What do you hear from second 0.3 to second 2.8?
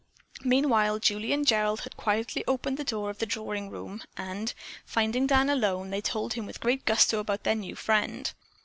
Meanwhile Julie and Gerald had quietly opened